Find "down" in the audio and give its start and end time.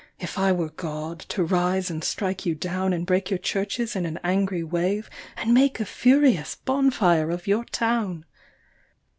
2.55-2.91